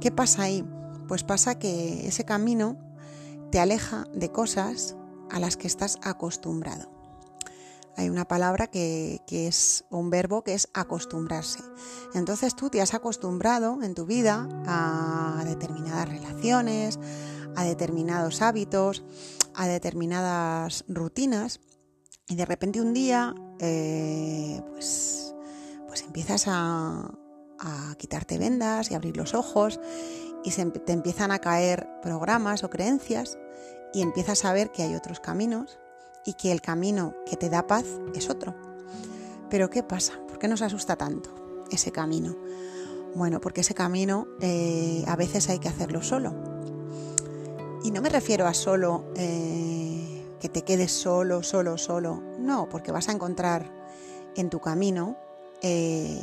¿qué 0.00 0.10
pasa 0.10 0.44
ahí? 0.44 0.64
Pues 1.06 1.24
pasa 1.24 1.58
que 1.58 2.06
ese 2.06 2.24
camino 2.24 2.78
te 3.50 3.60
aleja 3.60 4.06
de 4.14 4.30
cosas 4.30 4.96
a 5.30 5.40
las 5.40 5.56
que 5.56 5.66
estás 5.66 5.98
acostumbrado. 6.02 6.97
Hay 7.98 8.08
una 8.10 8.28
palabra 8.28 8.68
que, 8.68 9.20
que, 9.26 9.48
es 9.48 9.84
un 9.90 10.08
verbo 10.08 10.44
que 10.44 10.54
es 10.54 10.68
acostumbrarse. 10.72 11.58
Entonces 12.14 12.54
tú 12.54 12.70
te 12.70 12.80
has 12.80 12.94
acostumbrado 12.94 13.82
en 13.82 13.96
tu 13.96 14.06
vida 14.06 14.48
a 14.66 15.42
determinadas 15.44 16.08
relaciones, 16.08 17.00
a 17.56 17.64
determinados 17.64 18.40
hábitos, 18.40 19.02
a 19.52 19.66
determinadas 19.66 20.84
rutinas 20.86 21.60
y 22.28 22.36
de 22.36 22.44
repente 22.44 22.80
un 22.80 22.94
día 22.94 23.34
eh, 23.58 24.62
pues, 24.70 25.34
pues 25.88 26.02
empiezas 26.02 26.44
a, 26.46 27.10
quitarte 27.98 28.38
vendas 28.38 28.92
y 28.92 28.94
abrir 28.94 29.16
los 29.16 29.34
ojos 29.34 29.80
y 30.44 30.52
te 30.52 30.92
empiezan 30.92 31.32
a 31.32 31.40
caer 31.40 31.88
programas 32.00 32.62
o 32.62 32.70
creencias 32.70 33.36
y 33.92 34.02
empiezas 34.02 34.44
a 34.44 34.52
ver 34.52 34.70
que 34.70 34.84
hay 34.84 34.94
otros 34.94 35.18
caminos 35.18 35.80
y 36.24 36.34
que 36.34 36.52
el 36.52 36.60
camino 36.60 37.14
que 37.26 37.36
te 37.36 37.48
da 37.48 37.66
paz 37.66 37.84
es 38.14 38.30
otro. 38.30 38.54
Pero 39.50 39.70
¿qué 39.70 39.82
pasa? 39.82 40.20
¿Por 40.28 40.38
qué 40.38 40.48
nos 40.48 40.62
asusta 40.62 40.96
tanto 40.96 41.34
ese 41.70 41.92
camino? 41.92 42.36
Bueno, 43.14 43.40
porque 43.40 43.62
ese 43.62 43.74
camino 43.74 44.28
eh, 44.40 45.04
a 45.06 45.16
veces 45.16 45.48
hay 45.48 45.58
que 45.58 45.68
hacerlo 45.68 46.02
solo. 46.02 46.34
Y 47.82 47.90
no 47.90 48.02
me 48.02 48.08
refiero 48.08 48.46
a 48.46 48.54
solo 48.54 49.06
eh, 49.16 50.24
que 50.40 50.48
te 50.48 50.62
quedes 50.62 50.92
solo, 50.92 51.42
solo, 51.42 51.78
solo. 51.78 52.22
No, 52.38 52.68
porque 52.68 52.92
vas 52.92 53.08
a 53.08 53.12
encontrar 53.12 53.72
en 54.36 54.50
tu 54.50 54.60
camino 54.60 55.16
eh, 55.62 56.22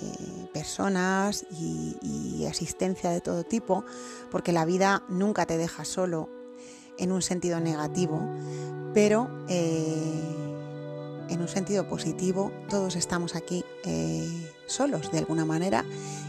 personas 0.53 1.45
y, 1.51 1.97
y, 2.01 2.45
asistencia 2.45 3.09
de 3.09 3.19
todo 3.19 3.43
tipo, 3.43 3.83
porque 4.31 4.53
la 4.53 4.63
vida 4.63 5.03
nunca 5.09 5.45
te 5.45 5.57
deja 5.57 5.83
solo 5.83 6.29
en 6.97 7.11
un 7.11 7.21
sentido 7.21 7.59
negativo, 7.59 8.21
pero 8.93 9.29
eh, 9.49 10.35
en 11.29 11.41
un 11.41 11.47
sentido 11.47 11.87
positivo 11.87 12.51
todos 12.69 12.95
estamos 12.95 13.35
aquí 13.35 13.63
eh, 13.83 14.51
solos 14.67 15.11
de 15.11 15.19
alguna 15.19 15.45
manera 15.45 15.85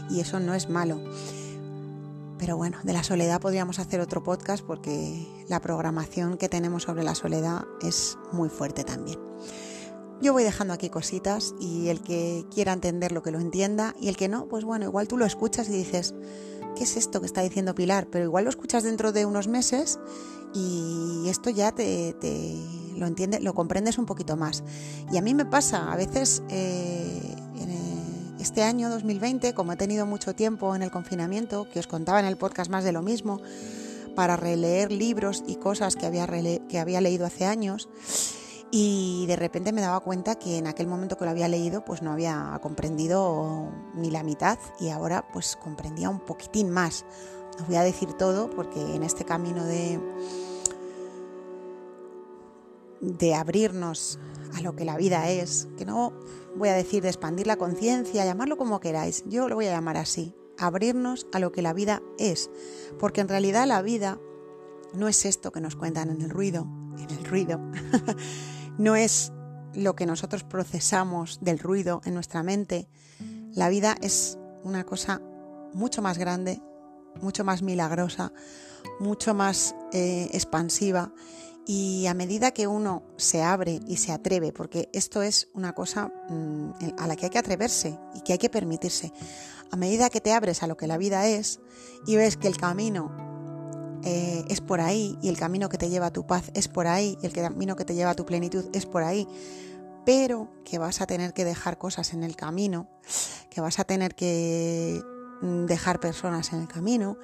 y 0.09 0.19
eso 0.19 0.39
no 0.39 0.53
es 0.53 0.69
malo. 0.69 0.99
Pero 2.37 2.55
bueno, 2.55 2.77
de 2.83 2.93
la 2.93 3.03
soledad 3.03 3.41
podríamos 3.41 3.79
hacer 3.79 3.99
otro 3.99 4.23
podcast 4.23 4.63
porque 4.63 5.27
la 5.47 5.59
programación 5.59 6.37
que 6.37 6.49
tenemos 6.49 6.83
sobre 6.83 7.03
la 7.03 7.15
soledad 7.15 7.65
es 7.81 8.17
muy 8.31 8.49
fuerte 8.49 8.83
también. 8.83 9.19
Yo 10.21 10.33
voy 10.33 10.43
dejando 10.43 10.73
aquí 10.73 10.89
cositas 10.89 11.53
y 11.59 11.89
el 11.89 12.01
que 12.01 12.45
quiera 12.53 12.73
entender 12.73 13.11
lo 13.11 13.21
que 13.21 13.31
lo 13.31 13.39
entienda 13.39 13.95
y 13.99 14.07
el 14.07 14.17
que 14.17 14.27
no, 14.27 14.47
pues 14.47 14.65
bueno, 14.65 14.85
igual 14.85 15.07
tú 15.07 15.17
lo 15.17 15.25
escuchas 15.25 15.69
y 15.69 15.73
dices, 15.73 16.15
¿qué 16.77 16.83
es 16.83 16.95
esto 16.95 17.19
que 17.19 17.25
está 17.25 17.41
diciendo 17.41 17.73
Pilar? 17.73 18.07
Pero 18.11 18.25
igual 18.25 18.43
lo 18.43 18.49
escuchas 18.49 18.83
dentro 18.83 19.11
de 19.11 19.25
unos 19.25 19.47
meses 19.47 19.99
y 20.53 21.27
esto 21.27 21.49
ya 21.49 21.71
te, 21.71 22.15
lo 22.95 23.07
entiendes, 23.07 23.41
lo 23.41 23.53
comprendes 23.53 23.97
un 23.97 24.05
poquito 24.05 24.37
más. 24.37 24.63
Y 25.11 25.17
a 25.17 25.21
mí 25.21 25.33
me 25.33 25.45
pasa, 25.45 25.91
a 25.91 25.95
veces 25.95 26.43
eh, 26.49 27.35
eh, 27.57 28.35
este 28.39 28.63
año 28.63 28.89
2020, 28.89 29.53
como 29.53 29.73
he 29.73 29.75
tenido 29.75 30.05
mucho 30.05 30.35
tiempo 30.35 30.75
en 30.75 30.83
el 30.83 30.91
confinamiento, 30.91 31.67
que 31.71 31.79
os 31.79 31.87
contaba 31.87 32.19
en 32.19 32.27
el 32.27 32.37
podcast 32.37 32.69
más 32.69 32.83
de 32.83 32.91
lo 32.91 33.01
mismo, 33.01 33.41
para 34.15 34.35
releer 34.35 34.91
libros 34.91 35.43
y 35.47 35.55
cosas 35.55 35.95
que 35.95 36.05
había, 36.05 36.27
que 36.27 36.79
había 36.79 37.01
leído 37.01 37.25
hace 37.25 37.45
años, 37.45 37.89
y 38.71 39.25
de 39.27 39.35
repente 39.35 39.71
me 39.71 39.81
daba 39.81 39.99
cuenta 40.01 40.35
que 40.35 40.57
en 40.57 40.67
aquel 40.67 40.87
momento 40.87 41.17
que 41.17 41.25
lo 41.25 41.31
había 41.31 41.47
leído 41.47 41.85
pues 41.85 42.01
no 42.01 42.11
había 42.11 42.59
comprendido 42.61 43.71
ni 43.95 44.11
la 44.11 44.23
mitad 44.23 44.59
y 44.79 44.89
ahora 44.89 45.27
pues 45.31 45.55
comprendía 45.55 46.09
un 46.09 46.19
poquitín 46.19 46.69
más. 46.69 47.05
No 47.59 47.65
voy 47.65 47.77
a 47.77 47.83
decir 47.83 48.13
todo 48.13 48.49
porque 48.49 48.95
en 48.95 49.03
este 49.03 49.25
camino 49.25 49.63
de 49.63 49.99
de 53.01 53.35
abrirnos 53.35 54.19
a 54.55 54.61
lo 54.61 54.75
que 54.75 54.85
la 54.85 54.97
vida 54.97 55.29
es, 55.29 55.67
que 55.77 55.85
no 55.85 56.13
voy 56.55 56.69
a 56.69 56.73
decir 56.73 57.03
de 57.03 57.09
expandir 57.09 57.47
la 57.47 57.57
conciencia, 57.57 58.25
llamarlo 58.25 58.57
como 58.57 58.79
queráis, 58.79 59.23
yo 59.27 59.47
lo 59.47 59.55
voy 59.55 59.67
a 59.67 59.71
llamar 59.71 59.97
así, 59.97 60.35
abrirnos 60.57 61.27
a 61.31 61.39
lo 61.39 61.51
que 61.51 61.61
la 61.61 61.73
vida 61.73 62.01
es, 62.17 62.49
porque 62.99 63.21
en 63.21 63.27
realidad 63.27 63.67
la 63.67 63.81
vida 63.81 64.19
no 64.93 65.07
es 65.07 65.25
esto 65.25 65.51
que 65.51 65.61
nos 65.61 65.75
cuentan 65.75 66.09
en 66.09 66.21
el 66.21 66.29
ruido, 66.29 66.67
en 66.97 67.09
el 67.09 67.25
ruido, 67.25 67.59
no 68.77 68.95
es 68.95 69.31
lo 69.73 69.95
que 69.95 70.05
nosotros 70.05 70.43
procesamos 70.43 71.39
del 71.41 71.59
ruido 71.59 72.01
en 72.05 72.13
nuestra 72.13 72.43
mente, 72.43 72.87
la 73.53 73.69
vida 73.69 73.95
es 74.01 74.37
una 74.63 74.83
cosa 74.83 75.21
mucho 75.73 76.01
más 76.01 76.17
grande, 76.17 76.61
mucho 77.21 77.43
más 77.43 77.61
milagrosa, 77.61 78.31
mucho 78.99 79.33
más 79.33 79.75
eh, 79.93 80.29
expansiva. 80.33 81.11
Y 81.65 82.05
a 82.07 82.13
medida 82.13 82.51
que 82.51 82.67
uno 82.67 83.03
se 83.17 83.43
abre 83.43 83.79
y 83.87 83.97
se 83.97 84.13
atreve, 84.13 84.53
porque 84.53 84.89
esto 84.93 85.21
es 85.21 85.49
una 85.53 85.73
cosa 85.73 86.13
mm, 86.29 86.71
a 86.97 87.07
la 87.07 87.15
que 87.15 87.25
hay 87.25 87.29
que 87.29 87.39
atreverse 87.39 87.99
y 88.15 88.21
que 88.21 88.33
hay 88.33 88.39
que 88.39 88.49
permitirse, 88.49 89.11
a 89.69 89.75
medida 89.75 90.09
que 90.09 90.21
te 90.21 90.31
abres 90.31 90.63
a 90.63 90.67
lo 90.67 90.77
que 90.77 90.87
la 90.87 90.97
vida 90.97 91.27
es 91.27 91.59
y 92.05 92.15
ves 92.15 92.37
que 92.37 92.47
el 92.47 92.57
camino 92.57 93.26
eh, 94.03 94.43
es 94.49 94.61
por 94.61 94.81
ahí 94.81 95.17
y 95.21 95.29
el 95.29 95.37
camino 95.37 95.69
que 95.69 95.77
te 95.77 95.89
lleva 95.89 96.07
a 96.07 96.13
tu 96.13 96.25
paz 96.25 96.51
es 96.53 96.67
por 96.67 96.87
ahí 96.87 97.17
y 97.21 97.25
el 97.25 97.33
camino 97.33 97.75
que 97.75 97.85
te 97.85 97.95
lleva 97.95 98.11
a 98.11 98.15
tu 98.15 98.25
plenitud 98.25 98.65
es 98.73 98.85
por 98.85 99.03
ahí, 99.03 99.27
pero 100.05 100.49
que 100.63 100.77
vas 100.77 101.01
a 101.01 101.07
tener 101.07 101.33
que 101.33 101.45
dejar 101.45 101.77
cosas 101.77 102.13
en 102.13 102.23
el 102.23 102.35
camino, 102.35 102.87
que 103.49 103.61
vas 103.61 103.79
a 103.79 103.83
tener 103.83 104.15
que 104.15 105.01
mm, 105.41 105.65
dejar 105.65 105.99
personas 105.99 106.53
en 106.53 106.61
el 106.61 106.67
camino 106.67 107.17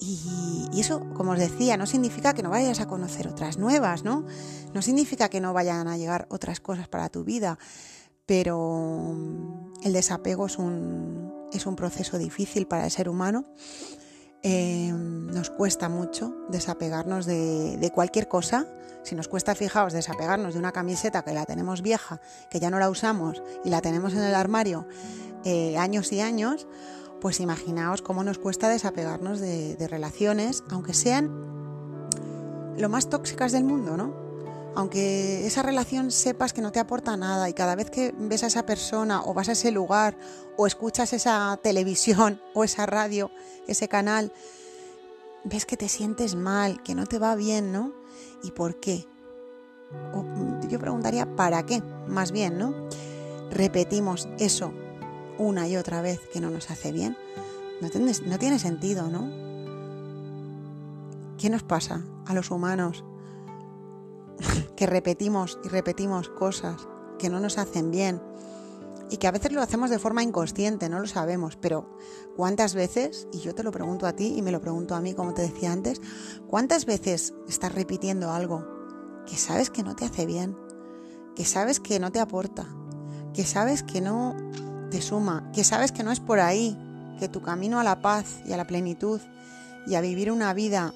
y, 0.00 0.68
eso, 0.78 1.00
como 1.14 1.32
os 1.32 1.38
decía, 1.38 1.76
no 1.76 1.86
significa 1.86 2.32
que 2.32 2.42
no 2.42 2.50
vayas 2.50 2.80
a 2.80 2.86
conocer 2.86 3.26
otras 3.26 3.58
nuevas, 3.58 4.04
¿no? 4.04 4.24
No 4.72 4.82
significa 4.82 5.28
que 5.28 5.40
no 5.40 5.52
vayan 5.52 5.88
a 5.88 5.96
llegar 5.96 6.26
otras 6.30 6.60
cosas 6.60 6.88
para 6.88 7.08
tu 7.08 7.24
vida, 7.24 7.58
pero 8.24 9.16
el 9.82 9.92
desapego 9.92 10.46
es 10.46 10.58
un, 10.58 11.48
es 11.52 11.66
un 11.66 11.74
proceso 11.74 12.18
difícil 12.18 12.66
para 12.66 12.84
el 12.84 12.90
ser 12.90 13.08
humano. 13.08 13.44
Eh, 14.42 14.92
nos 14.92 15.50
cuesta 15.50 15.88
mucho 15.88 16.32
desapegarnos 16.48 17.26
de, 17.26 17.76
de, 17.76 17.90
cualquier 17.90 18.28
cosa. 18.28 18.66
Si 19.02 19.14
nos 19.14 19.26
cuesta, 19.26 19.54
fijaos, 19.54 19.92
desapegarnos 19.92 20.54
de 20.54 20.60
una 20.60 20.72
camiseta 20.72 21.22
que 21.22 21.32
la 21.32 21.44
tenemos 21.44 21.82
vieja, 21.82 22.20
que 22.50 22.60
ya 22.60 22.70
no 22.70 22.78
la 22.78 22.90
usamos 22.90 23.42
y 23.64 23.70
la 23.70 23.80
tenemos 23.80 24.12
en 24.12 24.22
el 24.22 24.34
armario 24.34 24.86
eh, 25.44 25.78
años 25.78 26.12
y 26.12 26.20
años, 26.20 26.66
pues 27.20 27.40
imaginaos 27.40 28.02
cómo 28.02 28.24
nos 28.24 28.38
cuesta 28.38 28.68
desapegarnos 28.68 29.40
de, 29.40 29.76
relaciones, 29.88 30.62
aunque 30.70 30.94
sean 30.94 31.30
lo 32.76 32.88
más 32.88 33.08
tóxicas 33.08 33.52
del 33.52 33.64
mundo, 33.64 33.96
¿no? 33.96 34.27
Aunque 34.78 35.44
esa 35.44 35.64
relación 35.64 36.12
sepas 36.12 36.52
que 36.52 36.62
no 36.62 36.70
te 36.70 36.78
aporta 36.78 37.16
nada 37.16 37.48
y 37.48 37.52
cada 37.52 37.74
vez 37.74 37.90
que 37.90 38.14
ves 38.16 38.44
a 38.44 38.46
esa 38.46 38.64
persona 38.64 39.24
o 39.24 39.34
vas 39.34 39.48
a 39.48 39.52
ese 39.52 39.72
lugar 39.72 40.16
o 40.56 40.68
escuchas 40.68 41.12
esa 41.12 41.58
televisión 41.60 42.40
o 42.54 42.62
esa 42.62 42.86
radio, 42.86 43.32
ese 43.66 43.88
canal, 43.88 44.32
ves 45.42 45.66
que 45.66 45.76
te 45.76 45.88
sientes 45.88 46.36
mal, 46.36 46.80
que 46.84 46.94
no 46.94 47.06
te 47.06 47.18
va 47.18 47.34
bien, 47.34 47.72
¿no? 47.72 47.92
¿Y 48.44 48.52
por 48.52 48.78
qué? 48.78 49.04
yo 50.68 50.78
preguntaría, 50.78 51.34
¿para 51.34 51.66
qué? 51.66 51.82
Más 52.06 52.30
bien, 52.30 52.56
¿no? 52.56 52.72
Repetimos 53.50 54.28
eso 54.38 54.72
una 55.38 55.66
y 55.66 55.76
otra 55.76 56.02
vez 56.02 56.20
que 56.32 56.40
no 56.40 56.50
nos 56.50 56.70
hace 56.70 56.92
bien, 56.92 57.16
no 57.80 57.90
tiene, 57.90 58.12
no 58.26 58.38
tiene 58.38 58.60
sentido, 58.60 59.08
¿no? 59.08 59.28
¿Qué 61.36 61.50
nos 61.50 61.64
pasa 61.64 62.04
a 62.26 62.32
los 62.32 62.52
humanos 62.52 63.02
que 64.78 64.86
repetimos 64.86 65.58
y 65.64 65.68
repetimos 65.68 66.28
cosas 66.28 66.86
que 67.18 67.28
no 67.28 67.40
nos 67.40 67.58
hacen 67.58 67.90
bien 67.90 68.22
y 69.10 69.16
que 69.16 69.26
a 69.26 69.32
veces 69.32 69.50
lo 69.50 69.60
hacemos 69.60 69.90
de 69.90 69.98
forma 69.98 70.22
inconsciente, 70.22 70.88
no 70.88 71.00
lo 71.00 71.08
sabemos, 71.08 71.56
pero 71.56 71.98
¿cuántas 72.36 72.76
veces, 72.76 73.26
y 73.32 73.40
yo 73.40 73.56
te 73.56 73.64
lo 73.64 73.72
pregunto 73.72 74.06
a 74.06 74.12
ti 74.12 74.36
y 74.36 74.42
me 74.42 74.52
lo 74.52 74.60
pregunto 74.60 74.94
a 74.94 75.00
mí 75.00 75.14
como 75.14 75.34
te 75.34 75.42
decía 75.42 75.72
antes, 75.72 76.00
cuántas 76.46 76.86
veces 76.86 77.34
estás 77.48 77.74
repitiendo 77.74 78.30
algo 78.30 78.68
que 79.26 79.36
sabes 79.36 79.68
que 79.68 79.82
no 79.82 79.96
te 79.96 80.04
hace 80.04 80.26
bien, 80.26 80.56
que 81.34 81.44
sabes 81.44 81.80
que 81.80 81.98
no 81.98 82.12
te 82.12 82.20
aporta, 82.20 82.64
que 83.34 83.44
sabes 83.44 83.82
que 83.82 84.00
no 84.00 84.36
te 84.92 85.02
suma, 85.02 85.50
que 85.52 85.64
sabes 85.64 85.90
que 85.90 86.04
no 86.04 86.12
es 86.12 86.20
por 86.20 86.38
ahí, 86.38 86.78
que 87.18 87.28
tu 87.28 87.42
camino 87.42 87.80
a 87.80 87.84
la 87.84 88.00
paz 88.00 88.42
y 88.46 88.52
a 88.52 88.56
la 88.56 88.68
plenitud 88.68 89.20
y 89.88 89.96
a 89.96 90.00
vivir 90.00 90.30
una 90.30 90.54
vida 90.54 90.94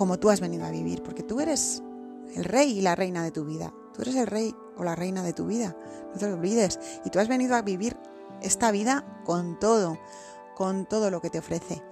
como 0.00 0.18
tú 0.18 0.30
has 0.30 0.40
venido 0.40 0.64
a 0.64 0.70
vivir, 0.70 1.02
porque 1.02 1.22
tú 1.22 1.40
eres 1.40 1.82
el 2.34 2.44
rey 2.44 2.78
y 2.78 2.80
la 2.80 2.94
reina 2.94 3.22
de 3.22 3.32
tu 3.32 3.44
vida, 3.44 3.74
tú 3.92 4.00
eres 4.00 4.14
el 4.14 4.26
rey 4.26 4.56
o 4.78 4.82
la 4.82 4.96
reina 4.96 5.22
de 5.22 5.34
tu 5.34 5.44
vida, 5.44 5.76
no 6.10 6.18
te 6.18 6.26
lo 6.26 6.36
olvides, 6.36 6.80
y 7.04 7.10
tú 7.10 7.18
has 7.18 7.28
venido 7.28 7.54
a 7.54 7.60
vivir 7.60 7.98
esta 8.40 8.70
vida 8.70 9.20
con 9.26 9.58
todo, 9.58 9.98
con 10.56 10.86
todo 10.86 11.10
lo 11.10 11.20
que 11.20 11.28
te 11.28 11.38
ofrece. 11.38 11.82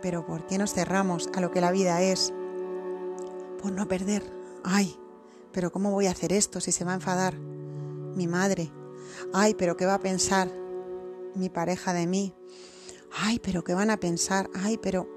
Pero 0.00 0.24
¿por 0.24 0.46
qué 0.46 0.56
nos 0.56 0.72
cerramos 0.72 1.28
a 1.34 1.40
lo 1.40 1.50
que 1.50 1.60
la 1.60 1.72
vida 1.72 2.00
es? 2.00 2.32
Por 3.60 3.72
no 3.72 3.88
perder. 3.88 4.22
Ay, 4.62 4.96
pero 5.50 5.72
¿cómo 5.72 5.90
voy 5.90 6.06
a 6.06 6.12
hacer 6.12 6.32
esto 6.32 6.60
si 6.60 6.70
se 6.70 6.84
va 6.84 6.92
a 6.92 6.94
enfadar 6.94 7.36
mi 7.36 8.28
madre? 8.28 8.70
Ay, 9.34 9.54
pero 9.54 9.76
¿qué 9.76 9.84
va 9.84 9.94
a 9.94 10.00
pensar 10.00 10.48
mi 11.34 11.48
pareja 11.48 11.92
de 11.92 12.06
mí? 12.06 12.36
Ay, 13.10 13.40
pero 13.40 13.64
¿qué 13.64 13.74
van 13.74 13.90
a 13.90 13.96
pensar? 13.96 14.48
Ay, 14.54 14.78
pero 14.78 15.08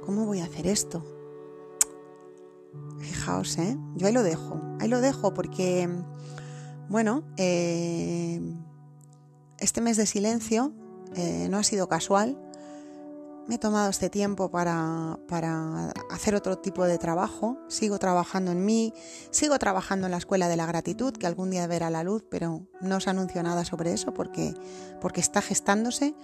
¿cómo 0.00 0.24
voy 0.24 0.40
a 0.40 0.44
hacer 0.44 0.66
esto? 0.66 1.17
Fijaos, 3.00 3.58
¿eh? 3.58 3.76
Yo 3.94 4.06
ahí 4.06 4.12
lo 4.12 4.22
dejo, 4.22 4.60
ahí 4.80 4.88
lo 4.88 5.00
dejo 5.00 5.32
porque, 5.32 5.88
bueno, 6.88 7.22
eh, 7.36 8.40
este 9.58 9.80
mes 9.80 9.96
de 9.96 10.06
silencio 10.06 10.72
eh, 11.14 11.48
no 11.50 11.58
ha 11.58 11.64
sido 11.64 11.88
casual. 11.88 12.38
Me 13.46 13.54
he 13.54 13.58
tomado 13.58 13.88
este 13.88 14.10
tiempo 14.10 14.50
para, 14.50 15.18
para, 15.26 15.90
hacer 16.10 16.34
otro 16.34 16.58
tipo 16.58 16.84
de 16.84 16.98
trabajo. 16.98 17.56
Sigo 17.68 17.98
trabajando 17.98 18.52
en 18.52 18.64
mí, 18.64 18.92
sigo 19.30 19.58
trabajando 19.58 20.06
en 20.06 20.10
la 20.10 20.18
Escuela 20.18 20.48
de 20.48 20.56
la 20.56 20.66
Gratitud, 20.66 21.14
que 21.14 21.26
algún 21.26 21.50
día 21.50 21.66
verá 21.66 21.88
la 21.88 22.04
luz, 22.04 22.24
pero 22.28 22.66
no 22.82 22.96
os 22.96 23.08
anuncio 23.08 23.42
nada 23.42 23.64
sobre 23.64 23.94
eso 23.94 24.12
porque, 24.12 24.52
porque 25.00 25.22
está 25.22 25.40
gestándose 25.40 26.14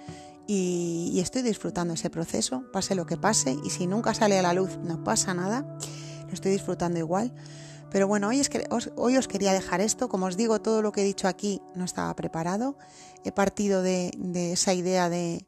y, 0.47 1.13
y 1.15 1.21
estoy 1.21 1.41
disfrutando 1.41 1.95
ese 1.95 2.11
proceso, 2.11 2.65
pase 2.73 2.95
lo 2.95 3.07
que 3.07 3.17
pase, 3.17 3.57
y 3.65 3.71
si 3.71 3.87
nunca 3.87 4.13
sale 4.13 4.39
a 4.39 4.43
la 4.43 4.53
luz 4.53 4.77
no 4.83 5.03
pasa 5.03 5.33
nada, 5.33 5.65
lo 6.27 6.33
estoy 6.33 6.53
disfrutando 6.53 6.99
igual. 6.99 7.35
Pero 7.91 8.09
bueno, 8.09 8.29
hoy, 8.29 8.41
es 8.41 8.49
que, 8.49 8.67
os, 8.71 8.91
hoy 8.97 9.17
os 9.17 9.29
quería 9.29 9.53
dejar 9.53 9.81
esto. 9.81 10.09
Como 10.09 10.27
os 10.27 10.37
digo, 10.37 10.61
todo 10.61 10.83
lo 10.83 10.91
que 10.91 11.03
he 11.03 11.05
dicho 11.05 11.29
aquí 11.29 11.63
no 11.75 11.85
estaba 11.85 12.15
preparado. 12.17 12.77
He 13.25 13.33
partido 13.33 13.83
de, 13.83 14.11
de 14.19 14.53
esa 14.53 14.75
idea 14.75 15.09
de 15.09 15.47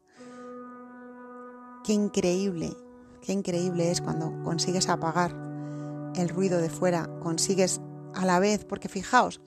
qué 1.85 1.92
increíble, 1.92 2.76
qué 3.23 3.33
increíble 3.33 3.90
es 3.90 4.00
cuando 4.00 4.42
consigues 4.45 4.88
apagar 4.88 5.35
el 6.14 6.28
ruido 6.28 6.59
de 6.59 6.71
fuera, 6.71 7.09
consigues 7.21 7.80
a 8.14 8.25
la 8.25 8.38
vez, 8.38 8.64
porque 8.64 8.88
fijaos, 8.88 9.40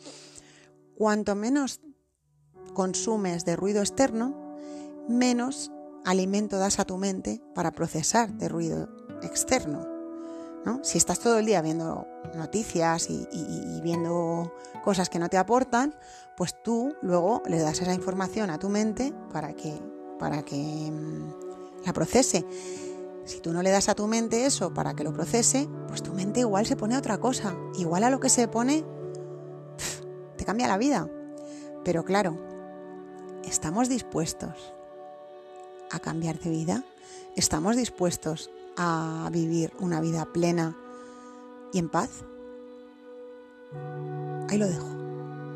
cuanto 0.95 1.35
menos 1.35 1.81
consumes 2.73 3.45
de 3.45 3.55
ruido 3.55 3.81
externo, 3.81 4.55
menos 5.07 5.71
alimento 6.05 6.59
das 6.59 6.79
a 6.79 6.85
tu 6.85 6.97
mente 6.97 7.41
para 7.55 7.71
procesar 7.71 8.31
de 8.33 8.47
ruido 8.47 8.89
externo. 9.21 9.98
¿No? 10.65 10.83
Si 10.83 10.97
estás 10.97 11.19
todo 11.19 11.39
el 11.39 11.45
día 11.45 11.61
viendo 11.61 12.07
noticias 12.35 13.09
y, 13.09 13.27
viendo 13.81 14.53
cosas 14.83 15.09
que 15.09 15.19
no 15.19 15.29
te 15.29 15.37
aportan, 15.37 15.95
pues 16.35 16.61
tú 16.61 16.95
luego 17.01 17.41
le 17.45 17.59
das 17.59 17.81
esa 17.81 17.93
información 17.93 18.49
a 18.49 18.59
tu 18.59 18.69
mente 18.69 19.13
para 19.31 19.53
que, 19.53 19.81
para 20.19 20.43
que 20.43 20.91
mmm, 20.91 21.85
la 21.85 21.93
procese. 21.93 22.45
Si 23.25 23.41
tú 23.41 23.53
no 23.53 23.61
le 23.61 23.69
das 23.69 23.89
a 23.89 23.95
tu 23.95 24.07
mente 24.07 24.45
eso 24.45 24.73
para 24.73 24.95
que 24.95 25.03
lo 25.03 25.13
procese, 25.13 25.69
pues 25.87 26.01
tu 26.01 26.13
mente 26.13 26.39
igual 26.41 26.65
se 26.65 26.75
pone 26.75 26.95
a 26.95 26.99
otra 26.99 27.19
cosa. 27.19 27.55
Igual 27.77 28.03
a 28.03 28.09
lo 28.09 28.19
que 28.19 28.29
se 28.29 28.47
pone 28.47 28.83
te 30.35 30.45
cambia 30.45 30.67
la 30.67 30.77
vida. 30.77 31.07
Pero 31.83 32.03
claro, 32.03 32.37
¿estamos 33.43 33.87
dispuestos 33.87 34.73
a 35.91 35.99
cambiar 35.99 36.39
de 36.39 36.49
vida? 36.49 36.83
¿Estamos 37.35 37.75
dispuestos 37.75 38.49
a 38.79 39.29
vivir 39.31 39.73
una 39.79 39.99
vida 39.99 40.25
plena 40.31 40.75
y 41.73 41.79
en 41.79 41.89
paz? 41.89 42.23
Ahí 44.49 44.57
lo 44.57 44.67
dejo. 44.67 44.87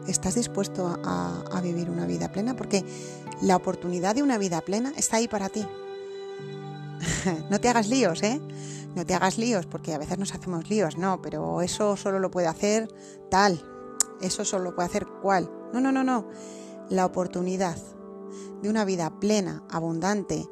¿Estás 0.07 0.36
dispuesto 0.36 0.99
a, 1.03 1.62
vivir 1.63 1.89
una 1.89 2.05
vida 2.05 2.31
plena? 2.31 2.55
Porque 2.55 2.83
la 3.41 3.55
oportunidad 3.55 4.13
de 4.13 4.23
una 4.23 4.38
vida 4.38 4.59
plena 4.62 4.91
está 4.97 5.17
ahí 5.17 5.29
para 5.29 5.47
ti. 5.47 5.65
no 7.49 7.62
te 7.62 7.69
hagas 7.69 7.88
líos, 7.88 8.21
¿eh? 8.21 8.41
No 8.93 9.05
te 9.05 9.15
hagas 9.15 9.38
líos, 9.38 9.65
porque 9.65 9.93
a 9.93 9.97
veces 9.97 10.19
nos 10.19 10.33
hacemos 10.36 10.69
líos, 10.69 10.97
no, 10.97 11.21
pero 11.21 11.62
eso 11.62 11.95
solo 11.95 12.19
lo 12.19 12.29
puede 12.29 12.47
hacer 12.47 12.93
tal, 13.31 13.59
eso 14.21 14.43
solo 14.43 14.65
lo 14.65 14.75
puede 14.75 14.89
hacer 14.89 15.07
cual. 15.21 15.49
No, 15.73 15.79
no, 15.79 15.91
no, 15.91 16.03
no. 16.03 16.27
La 16.89 17.05
oportunidad 17.05 17.77
de 18.62 18.69
una 18.69 18.83
vida 18.83 19.19
plena, 19.21 19.63
abundante 19.69 20.45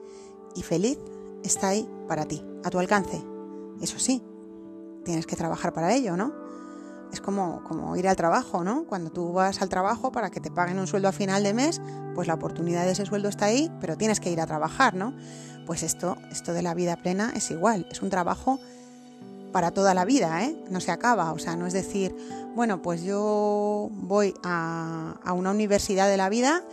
y 0.55 0.63
feliz 0.63 0.97
está 1.43 1.69
ahí 1.69 1.89
para 2.07 2.25
ti, 2.25 2.43
a 2.63 2.69
tu 2.69 2.79
alcance. 2.79 3.23
Eso 3.81 3.99
sí, 3.99 4.23
tienes 5.03 5.25
que 5.25 5.35
trabajar 5.35 5.73
para 5.73 5.93
ello, 5.93 6.15
¿no? 6.17 6.33
Es 7.11 7.19
como, 7.19 7.63
como 7.65 7.95
ir 7.97 8.07
al 8.07 8.15
trabajo, 8.15 8.63
¿no? 8.63 8.85
Cuando 8.85 9.09
tú 9.11 9.33
vas 9.33 9.61
al 9.61 9.69
trabajo 9.69 10.11
para 10.11 10.29
que 10.29 10.39
te 10.39 10.49
paguen 10.49 10.79
un 10.79 10.87
sueldo 10.87 11.09
a 11.09 11.11
final 11.11 11.43
de 11.43 11.53
mes, 11.53 11.81
pues 12.15 12.27
la 12.27 12.35
oportunidad 12.35 12.85
de 12.85 12.91
ese 12.91 13.05
sueldo 13.05 13.27
está 13.27 13.45
ahí, 13.45 13.69
pero 13.81 13.97
tienes 13.97 14.19
que 14.19 14.31
ir 14.31 14.39
a 14.39 14.47
trabajar, 14.47 14.93
¿no? 14.93 15.13
Pues 15.65 15.83
esto, 15.83 16.17
esto 16.31 16.53
de 16.53 16.61
la 16.61 16.73
vida 16.73 16.95
plena 16.97 17.33
es 17.35 17.51
igual, 17.51 17.85
es 17.91 18.01
un 18.01 18.09
trabajo 18.09 18.59
para 19.51 19.71
toda 19.71 19.93
la 19.93 20.05
vida, 20.05 20.45
¿eh? 20.45 20.63
No 20.69 20.79
se 20.79 20.91
acaba, 20.91 21.33
o 21.33 21.39
sea, 21.39 21.57
no 21.57 21.67
es 21.67 21.73
decir, 21.73 22.15
bueno, 22.55 22.81
pues 22.81 23.03
yo 23.03 23.89
voy 23.91 24.33
a, 24.43 25.15
a 25.23 25.33
una 25.33 25.51
universidad 25.51 26.07
de 26.07 26.17
la 26.17 26.29
vida 26.29 26.63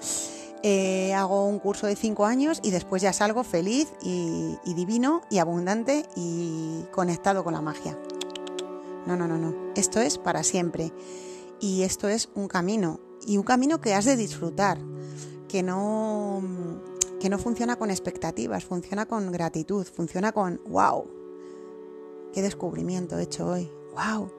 eh, 0.63 1.15
hago 1.15 1.47
un 1.47 1.59
curso 1.59 1.87
de 1.87 1.95
cinco 1.95 2.27
años 2.27 2.61
y 2.63 2.71
después 2.71 3.03
ya 3.03 3.13
salgo 3.13 3.45
feliz 3.45 3.93
y, 4.03 4.57
divino 4.65 5.23
y 5.31 5.39
abundante 5.39 6.05
y 6.17 6.85
conectado 6.93 7.45
con 7.45 7.55
la 7.55 7.61
magia. 7.61 7.97
No, 9.07 9.17
no, 9.17 9.29
no, 9.29 9.39
no. 9.39 9.55
Esto 9.77 10.01
es 10.01 10.19
para 10.19 10.43
siempre. 10.43 10.93
Y 11.61 11.83
esto 11.83 12.09
es 12.09 12.29
un 12.35 12.49
camino. 12.49 13.01
Y 13.27 13.37
un 13.37 13.45
camino 13.45 13.81
que 13.81 13.95
has 13.95 14.05
de 14.05 14.17
disfrutar. 14.17 14.79
Que 15.49 15.63
no, 15.63 16.43
que 17.21 17.29
no 17.29 17.39
funciona 17.39 17.77
con 17.77 17.91
expectativas, 17.91 18.65
funciona 18.65 19.07
con 19.07 19.33
gratitud, 19.33 19.87
funciona 19.87 20.33
con 20.33 20.61
wow. 20.69 21.07
Qué 22.33 22.43
descubrimiento 22.43 23.19
he 23.19 23.23
hecho 23.23 23.47
hoy. 23.47 23.71
Wow. 23.95 24.31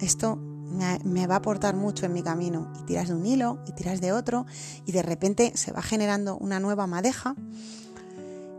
Esto 0.00 0.38
me, 0.70 1.26
va 1.26 1.34
a 1.34 1.38
aportar 1.38 1.76
mucho 1.76 2.06
en 2.06 2.12
mi 2.12 2.22
camino. 2.22 2.72
Y 2.80 2.84
tiras 2.84 3.08
de 3.08 3.14
un 3.14 3.26
hilo 3.26 3.58
y 3.66 3.72
tiras 3.72 4.00
de 4.00 4.12
otro 4.12 4.46
y 4.84 4.92
de 4.92 5.02
repente 5.02 5.52
se 5.56 5.72
va 5.72 5.82
generando 5.82 6.36
una 6.36 6.60
nueva 6.60 6.86
madeja 6.86 7.34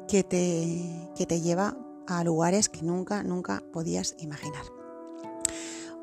que 0.07 0.23
te, 0.23 1.11
que 1.15 1.25
te 1.25 1.41
lleva 1.41 1.77
a 2.07 2.23
lugares 2.23 2.69
que 2.69 2.83
nunca, 2.83 3.23
nunca 3.23 3.63
podías 3.73 4.15
imaginar. 4.19 4.63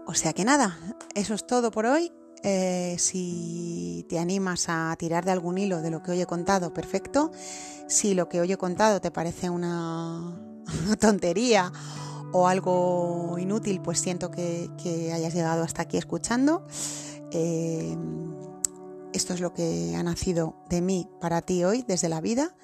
O 0.07 0.15
sea 0.15 0.33
que 0.33 0.45
nada, 0.45 0.79
eso 1.15 1.35
es 1.35 1.47
todo 1.47 1.71
por 1.71 1.87
hoy. 1.87 2.13
Eh, 2.45 2.97
si 2.99 4.05
te 4.09 4.19
animas 4.19 4.65
a 4.69 4.95
tirar 4.99 5.25
de 5.25 5.31
algún 5.31 5.59
hilo 5.59 5.81
de 5.81 5.91
lo 5.91 6.03
que 6.03 6.11
hoy 6.11 6.21
he 6.21 6.27
contado, 6.27 6.75
perfecto. 6.75 7.31
Si 7.87 8.15
lo 8.15 8.29
que 8.29 8.41
hoy 8.41 8.51
he 8.53 8.57
contado 8.57 9.01
te 9.01 9.13
parece 9.13 9.49
una 9.49 10.37
tontería 11.01 11.73
o 12.33 12.49
algo 12.49 13.37
inútil, 13.39 13.81
pues 13.81 14.01
siento 14.01 14.31
que, 14.31 14.71
hayas 15.15 15.35
llegado 15.35 15.63
hasta 15.63 15.83
aquí 15.83 15.99
escuchando. 15.99 16.65
Eh, 17.31 17.97
esto 19.13 19.35
es 19.35 19.41
lo 19.41 19.53
que 19.53 19.95
ha 19.97 20.03
nacido 20.03 20.57
de 20.69 20.81
mí 20.81 21.09
para 21.21 21.43
ti 21.43 21.65
hoy 21.65 21.85
desde 21.87 22.09
la 22.09 22.21
vida 22.21 22.55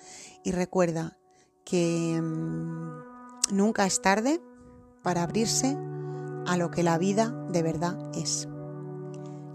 y 0.44 0.52
recuerda 0.52 1.18
que 1.64 2.18
mmm, 2.20 3.02
nunca 3.52 3.86
es 3.86 4.00
tarde 4.00 4.40
para 5.02 5.22
abrirse 5.22 5.76
a 6.46 6.56
lo 6.56 6.70
que 6.70 6.82
la 6.82 6.96
vida 6.98 7.34
de 7.50 7.62
verdad 7.62 7.98
es. 8.14 8.48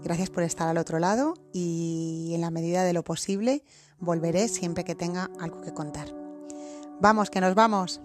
Gracias 0.02 0.30
por 0.30 0.42
estar 0.42 0.68
al 0.68 0.78
otro 0.78 0.98
lado 0.98 1.34
y 1.52 2.32
en 2.34 2.42
la 2.42 2.50
medida 2.50 2.84
de 2.84 2.92
lo 2.92 3.02
posible 3.02 3.64
volveré 3.98 4.48
siempre 4.48 4.84
que 4.84 4.94
tenga 4.94 5.30
algo 5.40 5.60
que 5.62 5.72
contar. 5.72 6.14
Vamos, 7.00 7.30
que 7.30 7.40
nos 7.40 7.54
vamos. 7.54 8.00